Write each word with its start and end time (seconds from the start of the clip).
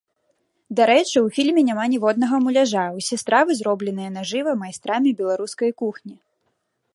Дарэчы, 0.77 1.17
у 1.25 1.27
фільме 1.35 1.61
няма 1.67 1.85
ніводнага 1.93 2.39
муляжа, 2.45 2.85
усе 3.01 3.19
стравы 3.23 3.51
зробленыя 3.61 4.09
нажыва 4.17 4.51
майстрамі 4.63 5.09
беларускай 5.21 5.71
кухні! 5.85 6.15